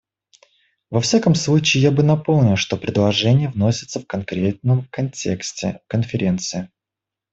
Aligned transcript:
Во 0.89 0.99
всяком 0.99 1.35
случае, 1.35 1.83
я 1.83 1.91
бы 1.91 2.01
напомнил, 2.01 2.55
что 2.55 2.75
предложения 2.75 3.49
вносятся 3.49 3.99
в 3.99 4.07
конкретном 4.07 4.87
контексте 4.89 5.81
Конференции. 5.85 6.71